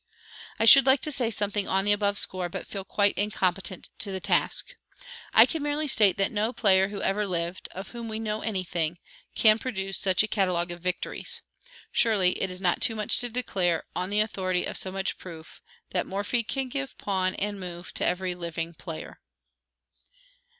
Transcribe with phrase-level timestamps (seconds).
[0.57, 4.11] I should like to say something on the above score, but feel quite incompetent to
[4.11, 4.75] the task.
[5.31, 8.63] I can merely state that no player who ever lived, (of whom we know any
[8.63, 8.97] thing,)
[9.35, 11.41] can produce such a catalogue of victories.
[11.91, 15.61] Surely, it is not too much to declare, on the authority of so much proof,
[15.91, 19.19] that MORPHY CAN GIVE PAWN AND MOVE TO EVERY LIVING PLAYER.